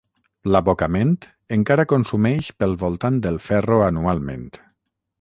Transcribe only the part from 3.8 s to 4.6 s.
anualment.